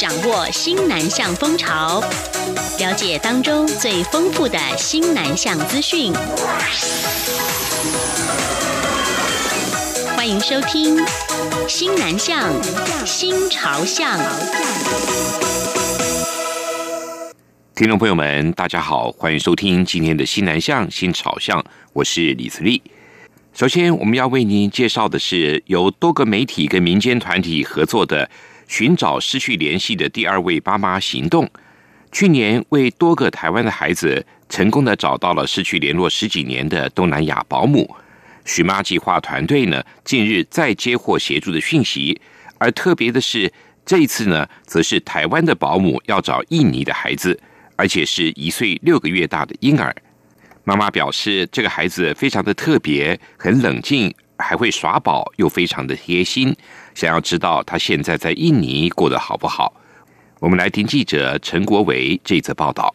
[0.00, 2.00] 掌握新南向风潮，
[2.78, 6.10] 了解当中最丰富的新南向资讯。
[10.16, 10.96] 欢迎收听
[11.68, 12.50] 《新南向
[13.04, 14.18] 新潮向》。
[17.74, 21.60] 听众朋友们，大家好，欢迎收听今天的《新南向新潮向》，
[21.92, 22.80] 我是李慈利。
[23.52, 28.30] 首先，我们要为您介绍的是由多个媒体跟民间团体合作的
[28.70, 31.50] “寻找失去联系的第二位爸妈”行动。
[32.12, 37.92] 去年，为多个台湾的孩子成功的找到了失去联络十几年的东南亚保姆。
[38.44, 42.20] 寻妈计划团队呢，近日再接获协助的讯息，
[42.58, 43.52] 而特别的是，
[43.84, 47.38] 这一次呢，则是台湾的保姆要找印尼的孩子，
[47.74, 49.92] 而且是一岁六个月大的婴儿。
[50.62, 56.54] 妈妈表示，这个孩子非常的特别，很冷静，还会耍宝，又非常的贴心。
[56.94, 59.72] 想要知道他现在在印尼过得好不好？
[60.40, 62.94] 我们来听记者陈国维这则报道。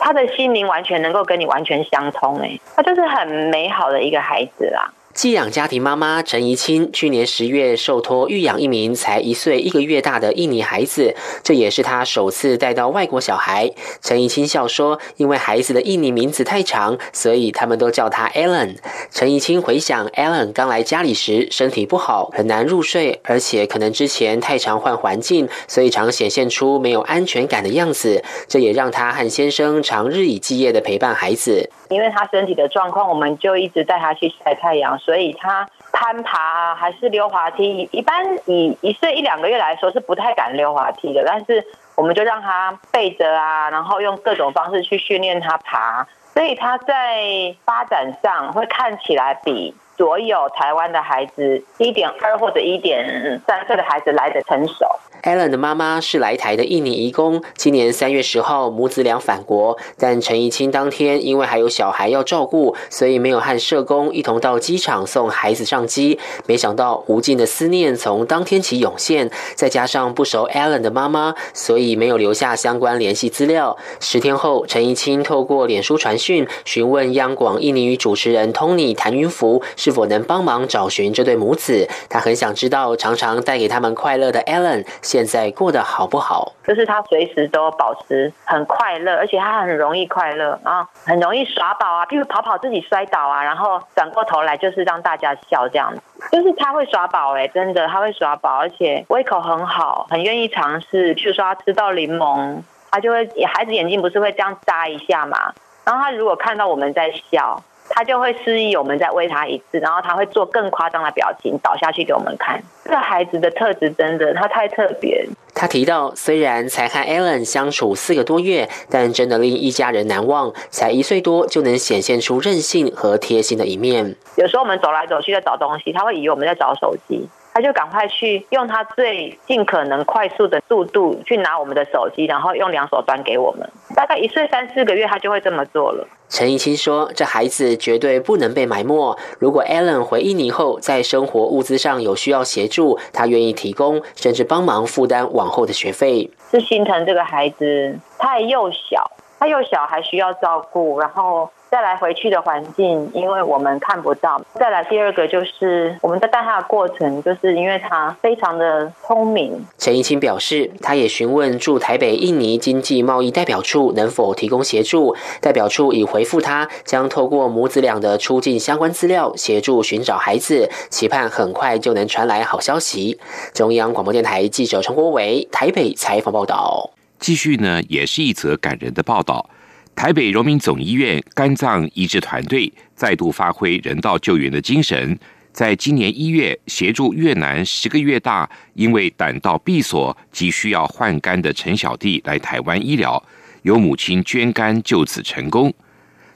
[0.00, 4.90] 他的心灵完全能够跟你完全相通，哎，他就是很美好的一个孩子啦。
[5.14, 13.70] 寄养家庭妈妈陈怡清去年十月受托育养一名才一岁一个月大的印尼孩子，这也是她首次带到外国小孩。
[14.00, 18.76] 陈怡清笑说：“因为孩子的印尼名字太长，所以他们都叫他 Alan。”
[19.12, 28.24] 陈怡清回想 Alan 刚来家里时身体不好，很难入睡，而且可能之前太常换环境，所以常显现出没有安全感的样子。
[28.48, 31.68] 这也让他和先生常日以继夜的陪伴孩子。
[31.92, 34.98] 因为他身体的状况，我们就一直带他去晒太阳。
[34.98, 54.86] 所以他攀爬还是溜滑梯，一般以一岁一两个月来说是不太敢溜滑梯的，但是我们就让他背着啊，然后用各种方式去训练他爬，所以他在发展上会看起来比所有台湾的孩子一点二或者一点三岁的孩子来得成熟。
[55.22, 66.18] Allen 的妈妈是来台的印尼移工，今年三月十号母子俩返国，但陈怡清当天因为还有小孩要照顾，所以没有和社工一同到机场送孩子上机。
[66.46, 73.76] 没想到无尽的思念从当天起涌现，再加上不熟 Allen 的妈妈，所以没有留下相关联系资料。
[74.00, 81.88] 十天后，陈怡清透过脸书传讯询问央广印尼语主持人 Tony 谭云福是否能帮忙找寻这对母子。
[82.08, 84.84] 他很想知道常常带给他们快乐的 Allen。
[85.12, 86.50] 现在过得好不好？
[86.66, 96.00] 就是他随时都保持很快乐，而且他很容易快乐啊，很容易耍宝啊，譬如跑跑自己摔倒啊，然后转过头来就是让大家笑这样子。
[96.30, 101.14] 就是他会耍宝哎，真的他会耍宝，而且胃口很好，很愿意尝试。
[101.14, 105.52] 譬如说他吃到柠檬，他就会孩子眼睛不是会这样眨一下嘛，
[105.84, 107.62] 然后他如果看到我们在笑。
[107.88, 112.62] 他就会示意我们再喂他一次，然后他会做更夸张的表情，倒下去给我们看。
[112.84, 115.26] 这个孩子的特质真的，他太特别。
[115.54, 120.52] 他提到，虽然才和 Alan 相处四个多月，但真的令一家人难忘。
[120.70, 124.16] 才一岁多就能显现出任性和贴心的一面。
[124.36, 127.28] 有时候我们走来走去在找东西，他会以为我们在找手机。
[127.54, 133.68] 他就赶快去用他最尽可能快速的速度去拿我们的手机，然后用两手端给我们。
[133.94, 136.06] 大概一岁三四个月，他就会这么做了。
[136.28, 139.16] 陈怡清说：“这孩子绝对不能被埋没。
[139.38, 151.50] 如果 Allen 回印尼后，在生活物资上有需要协助，他愿意提供，甚至帮忙负担往后的学费。”是心疼这个孩子，他还幼小，他幼小还需要照顾，然后。
[151.72, 154.38] 再来回去的环境，因为我们看不到。
[154.56, 159.58] 再来第二个就是我们在带他的过程，就是因为他非常的聪明。
[159.78, 173.18] 陈怡清表示，他也询问驻台北印尼经济贸易代表处能否提供协助，代表处已回复他，将透过母子俩的出境相关资料协助寻找孩子，期盼很快就能传来好消息。
[173.54, 176.90] 中央广播电台记者陈国伟台北采访报道。
[177.18, 179.48] 继续呢，也是一则感人的报道。
[179.94, 185.16] 台北荣民总医院肝脏移植团队再度发挥人道救援的精神，
[185.52, 193.22] 在今年一月协助越南十个月大因为胆道闭锁急需要换肝的陈小弟来台湾医疗，
[193.62, 195.72] 由母亲捐肝就此成功。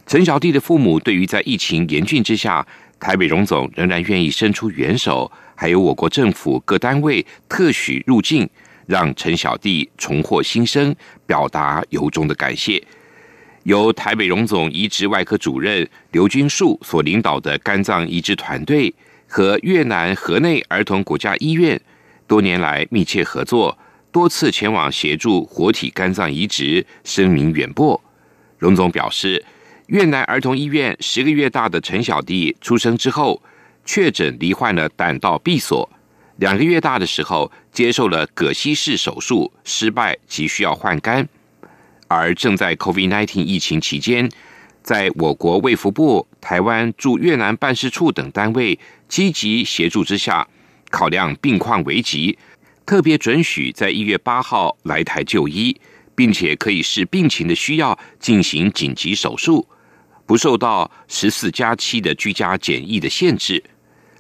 [0.07, 2.65] 陈小弟的父母对于在疫情严峻之下，
[3.01, 8.49] 台北荣总仍然愿意伸出援手，还有我国政府各单位特许入境，
[8.87, 10.95] 让陈小弟重获新生，
[11.27, 12.81] 表达由衷的感谢。
[13.67, 18.95] 由台北荣总移植外科主任刘军树所领导的肝脏移植团队
[19.27, 21.81] 和越南河内儿童国家医院
[22.29, 23.77] 多年来密切合作，
[24.13, 28.01] 多次前往协助活体肝脏移植，声名远播。
[28.57, 29.45] 荣总表示，
[29.89, 33.43] 越南儿童医院十个月大的陈小弟出生之后，
[33.85, 35.91] 确诊罹患了胆道闭锁，
[36.37, 41.29] 两个月大的时候接受了葛西式手术失败，急需要换肝。
[42.09, 44.31] 而正在 COVID-19 疫情期间，
[44.83, 50.47] 在我国卫福部、台湾驻越南办事处等单位积极协助之下，
[50.91, 52.39] 考量病况危急，
[52.85, 55.77] 特别准许在一月八号来台就医，
[56.15, 59.67] 并且可以视病情的需要进行紧急手术，
[60.25, 63.63] 不受到十四加七的居家检疫的限制。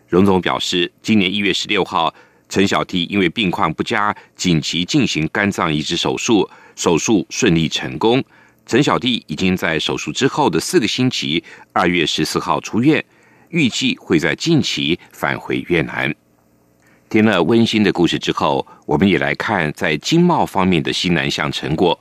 [0.08, 2.12] 荣总表示，今年一月十六号，
[2.48, 8.22] 陈小弟因为病况不佳，紧急进行肝脏移植手术，手术顺利成功。
[8.64, 11.42] 陈小弟已经在手术之后的四个星期，
[11.72, 13.04] 二月十四号出院，
[13.48, 16.14] 预计会在近期返回越南。
[17.08, 21.98] 听了温馨的故事之后，我们也来看在经贸方面的新南向成果。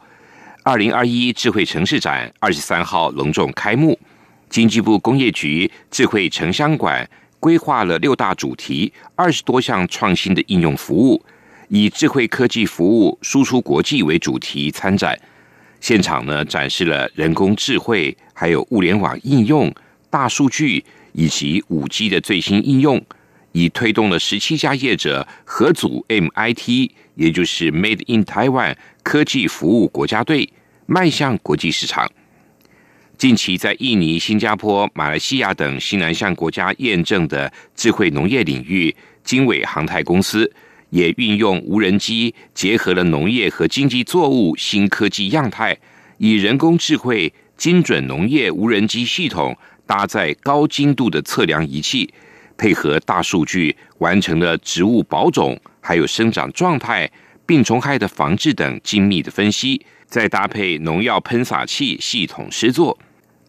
[0.64, 3.98] 二零二一智慧城市展二十三号隆重开幕，
[4.50, 7.10] 经济部工业局智慧城乡馆。
[7.38, 11.24] 规划了六大主题，二十多项创新的应用服务，
[11.70, 15.18] 以智慧科技服务输出国际为主题参展。
[15.82, 19.74] 现场呢，展示了人工智慧，还有物联网应用、
[20.10, 23.04] 大数据以及五 G 的最新应用，
[23.52, 30.50] 以推动了十七家业者合组 MIT，也就是 Made in Taiwan 科技服务国家队，
[30.88, 32.12] 迈向国际市场。
[33.18, 40.52] 近期在印尼、新加坡、马来西亚等西南向国家验证的智慧农业领域，经纬航太公司
[40.96, 45.78] 也运用无人机结合了农业和经济作物新科技样态，
[46.20, 49.54] 以人工智慧精准农业无人机系统
[49.86, 52.10] 搭载高精度的测量仪器，
[52.56, 57.12] 配合大数据，完成了植物保种、还有生长状态、
[57.46, 62.98] 病虫害的防治等精密的分析，再搭配农药喷洒器系统施作。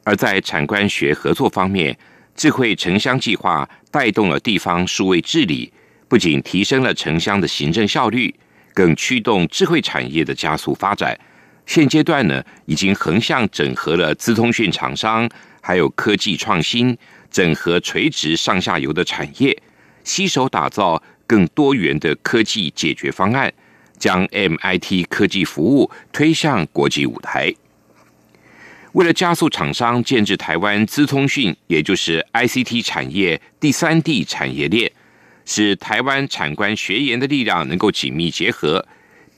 [0.02, 1.96] 而在产官学合作方面，
[2.34, 5.72] 智慧城乡计划带动了地方数位治理，
[6.08, 8.34] 不仅提升了城乡的行政效率，
[8.72, 11.18] 更驱动智慧产业的加速发展。
[11.66, 15.28] 现阶段呢，已经横向整合了资通讯厂商，
[15.60, 16.96] 还有科技创新，
[17.30, 19.60] 整合垂直上下游的产业，
[20.04, 23.52] 携手打造更多元的科技解决方案，
[23.98, 27.52] 将 MIT 科技服务推向国际舞台。
[28.92, 34.90] 为了加速厂商建置台湾资通讯，也就是 ICT 产业第三地产业链，
[35.46, 38.86] 使台湾产官学研的力量能够紧密结合，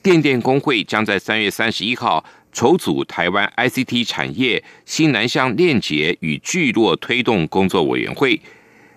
[0.01, 8.41] 电电工会将在三月三十一号筹组台湾 ICT 产业新南向链接与聚落推动工作委员会，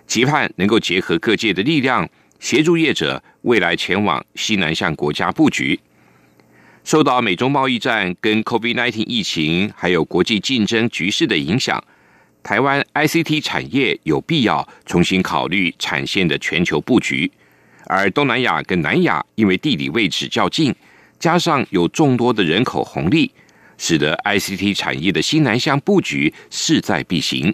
[0.07, 5.79] 期盼能够结合各界的力量，协助业者未来前往西南向国家布局。
[6.83, 11.81] 受到美中贸易战、跟 COVID-19 疫情，还有国际竞争局势的影响，
[12.43, 17.31] 台湾 ICT 产业有必要重新考虑产线的全球布局。
[17.85, 20.75] 而东南亚跟南亚因为地理位置较近，
[21.17, 23.31] 加上有众多的人口红利，
[23.77, 27.53] 使得 ICT 产业的新南向布局势在必行。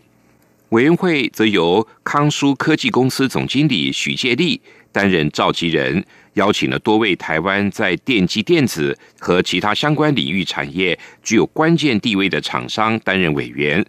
[0.69, 4.59] 委员会则由康舒科技公司总经理许介立
[4.91, 6.03] 担任召集人。
[6.33, 13.83] 邀请了多位台湾在电机电子和其他相关领域产业具有关键地位的厂商担任委员。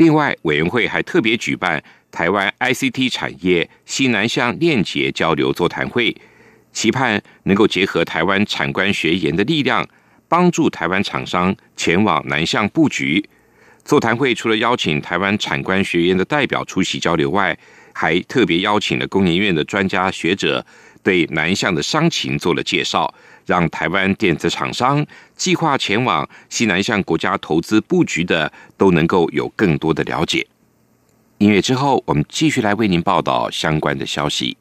[0.00, 6.16] 另外，委员会还特别举办台湾 ICT 产业西南向链接交流座谈会，
[6.72, 9.86] 期盼能够结合台湾产官学研的力量，
[10.26, 13.22] 帮助台湾厂商前往南向布局。
[13.84, 17.54] 座谈会除了邀请台湾产官学研的代表出席交流外，
[17.92, 20.64] 还特别邀请了工研院的专家学者。
[21.02, 23.12] 对南向的商情做了介绍，
[23.50, 25.04] 让台湾电子厂商
[25.34, 30.46] 计划前往西南向国家投资布局的都能够有更多的了解。
[31.38, 34.56] 音乐之后，我们继续来为您报道相关的消息。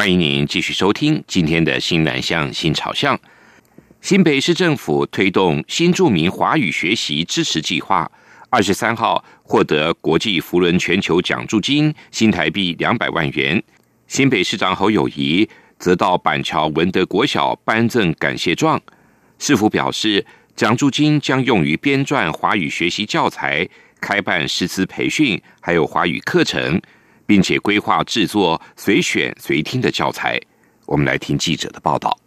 [0.00, 3.20] 欢迎您继续收听今天的新南向新朝向。
[4.00, 8.10] 新北市政府推动新住民华语学习支持计划，
[8.48, 13.62] 二十三号获得国际扶轮全球奖助金新台币两百万元。
[14.06, 15.46] 新北市长侯友宜
[15.78, 18.80] 则到板桥文德国小颁赠感谢状。
[19.38, 20.24] 市府表示，
[20.56, 23.68] 奖助金将用于编撰华语学习教材、
[24.00, 26.80] 开办师资培训，还有华语课程。
[27.30, 30.36] 并且规划制作随选随听的教材。
[30.84, 32.18] 我们来听记者的报道。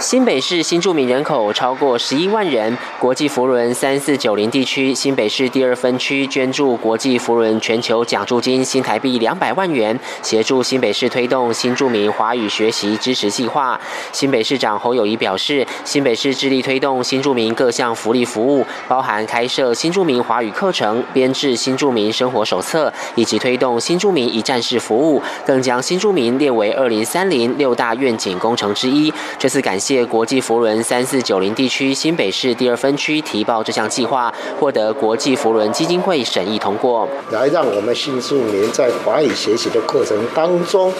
[0.00, 13.78] 新北市新住民人口超过十一万人，国际扶轮三四九零地区新北市第二分区捐助国际扶轮全球奖助金新台币两百万元，协助新北市推动新住民华语学习支持计划。
[14.10, 29.12] 新北市长侯友谊表示，新北市致力推动新住民各项福利服务，包含开设新住民华语课程、编制新住民生活手册，以及推动新住民一站式服务，更将新住民列为二零三零六大愿景工程之一。
[29.38, 29.89] 这次感谢。
[29.90, 40.92] 借国际佛轮三四九零地区新北市第二分区提报这项计划，获得国际佛轮基金会审议通过，来让我们新住民在华语学习的过程当中，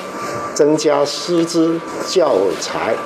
[0.55, 1.79] 增加师资、
[2.09, 2.97] 教材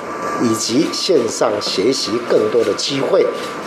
[0.41, 3.23] 以及线上学习更多的机会，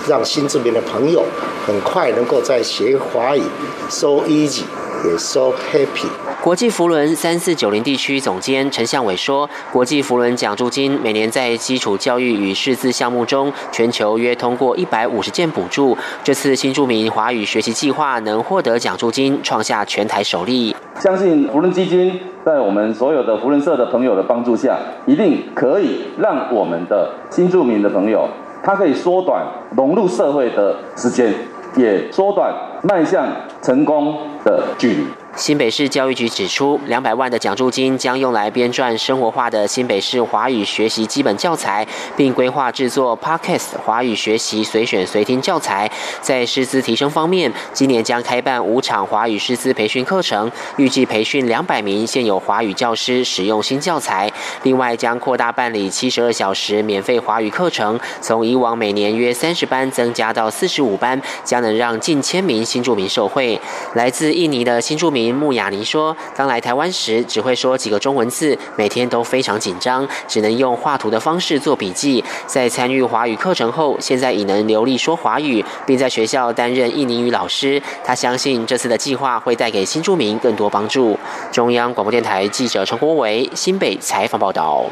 [0.08, 1.24] 让新住民的朋友
[1.64, 3.42] 很快能够在学华语
[3.88, 4.62] so easy
[5.04, 6.08] 也 so happy。
[6.48, 15.94] 国际扶轮三四九零地区总监陈向伟说：“国际扶轮奖助金每年在基础教育与识字项目中，全球约通过一百五十件补助。
[16.24, 20.74] 这次新住民华语学习计划能获得奖助金，创下全台首例。
[20.98, 28.26] 相信扶轮基金在我们所有的扶轮社的朋友的帮助下，一定可以让我们的新住民的朋友，
[28.62, 29.44] 他可以缩短
[29.76, 31.34] 融入社会的时间，
[31.76, 33.26] 也缩短迈向
[33.60, 35.04] 成功的距离。”
[35.38, 45.88] 新北市教育局指出，两百万的奖助金将用来编撰生活化的新北市华语学习基本教材，并规划制作 Podcast 华语学习随选随听教材。
[46.20, 54.28] 在师资提升方面，今年将开办五场华语师资培训课程，预计培训两百名现有华语教师使用新教材。
[54.64, 63.58] 另外，将扩大办理七十二小时免费华语课程，从以往每年约三十班增加到四十五班，将能让近千名新住民受惠。
[63.94, 65.27] 来自印尼的新住民。
[65.34, 72.22] 穆雅尼说：“刚来台湾时只会说几个中文字，每天都非常紧张，只能用画图的方式做笔记。
[72.46, 77.80] 在参与华语课程后，现在已能流利说华语，并在学校担任印尼语老师。
[78.04, 81.18] 他相信这次的计划会带给新住民更多帮助。”
[81.52, 84.84] 中央广播电台记者陈国维新北采访报道。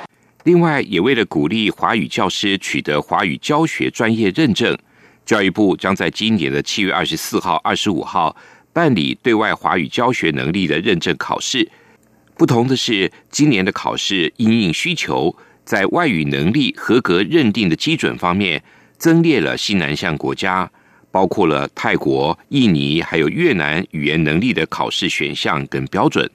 [0.44, 4.76] 另外，也为了鼓励华语教师取得华语教学专业认证，
[5.24, 8.36] 教育部将在今年的七月二十四号、二十五号。
[8.76, 11.66] 办理对外华语教学能力的认证考试，
[12.36, 18.62] 不同的是，今年的考试因应需求，在外语能力合格认定的基准方面，
[18.98, 20.70] 增列了新南向国家，
[21.10, 26.30] 包括了泰国、印尼还有越南语言能力的考试选项跟标准。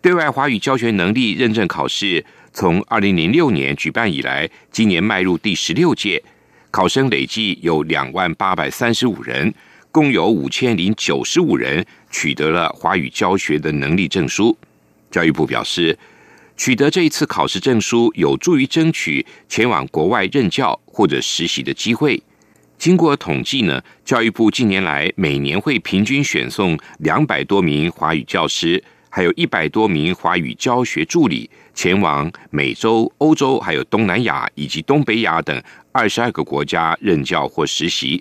[0.00, 2.24] 对外华语教学能力认证考试
[2.54, 6.22] 从二零零六年举办以来，今年迈入第十六届，
[6.70, 9.52] 考生累计有两万八百三十五人。
[9.94, 14.58] 共有五千零九十五人取得了华语教学的能力证书。
[15.08, 15.96] 教育部表示，
[16.56, 22.20] 取得这一次考试证书有助于争取前往国外任教或者实习的机会。
[22.76, 38.20] 经过统计呢，教育部近年来每年会平均选送两百多名华语教师，还有一百多名华语教学助理前往美洲、欧洲、还有东南亚以及东北亚等二十二个国家任教或实习。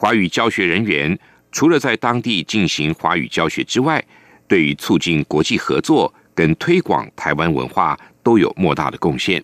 [0.00, 1.18] 华语教学人员
[1.50, 4.02] 除了在当地进行华语教学之外，
[4.46, 9.42] 对于促进国际合作跟推广台湾文化都有莫大的贡献。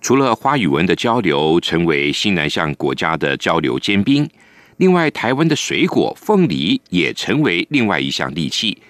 [0.00, 4.28] 除了华语文的交流成为新南向国家的交流尖兵，
[4.76, 8.80] 另外台湾的水果凤梨也成为另外一项利器。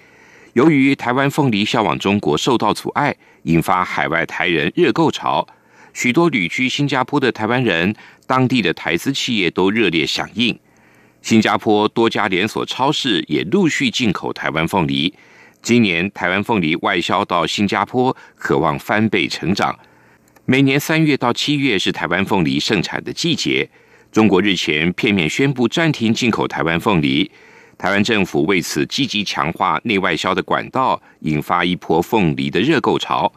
[0.53, 5.47] 由于台湾凤梨销往中国受到阻碍，引发海外台人热购潮，
[5.93, 7.95] 许多旅居新加坡的台湾人，
[8.27, 10.55] 当地的台资企业都热烈响应。
[11.25, 15.11] 新加坡多家连锁超市也陆续进口台湾凤梨。
[15.59, 19.75] 今年台湾凤梨外销到新加坡，可望翻倍成长。
[20.45, 23.67] 每年三月到七月是台湾凤梨盛产的季节。
[24.11, 27.31] 中国日前片面宣布暂停进口台湾凤梨，
[27.75, 33.33] 台湾政府为此积极强化内外销的管道，引发一波凤梨的热购潮。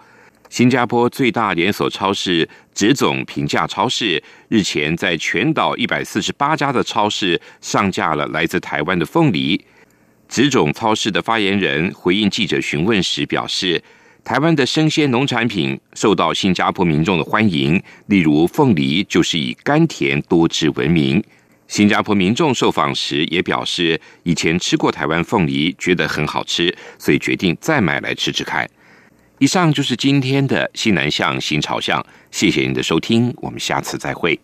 [0.50, 9.62] 新加坡最大连锁超市植总平价超市日前在全岛一百四十八家的超市上架了来自台湾的凤梨。
[10.28, 13.82] 植总超市的发言人回应记者询问时表示，
[14.24, 21.22] 台湾的生鲜农产品受到新加坡民众的欢迎，例如凤梨就是以甘甜多汁闻名。
[21.66, 28.66] 新加坡民众受访时也表示，以前吃过台湾凤梨，觉得很好吃，所以决定再买来吃吃看。
[29.38, 34.38] 以上就是今天的西南向新朝向，谢谢您的收听，我们下次再会。